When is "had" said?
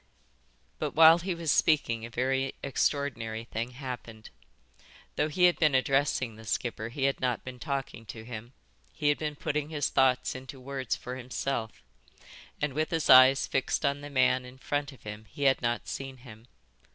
5.43-5.59, 7.03-7.19, 9.09-9.19, 15.43-15.61